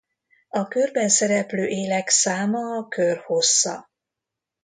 A 0.49 0.67
körben 0.67 1.09
szereplő 1.09 1.67
élek 1.67 2.09
száma 2.09 2.77
a 2.77 2.87
kör 2.87 3.17
hossza. 3.17 3.89